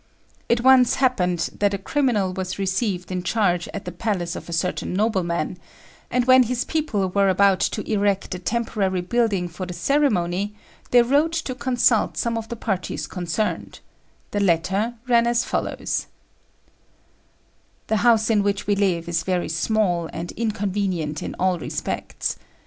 [0.49, 4.51] It once happened that a criminal was received in charge at the palace of a
[4.51, 5.59] certain nobleman,
[6.09, 10.55] and when his people were about to erect a temporary building for the ceremony,
[10.89, 13.79] they wrote to consult some of the parties concerned;
[14.31, 16.07] the letter ran as follows
[17.85, 22.37] "The house in which we live is very small and inconvenient in all respects.